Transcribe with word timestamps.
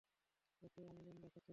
তোকে 0.63 0.81
অমলিন 0.83 1.17
দেখাচ্ছে 1.17 1.39
কেন? 1.39 1.49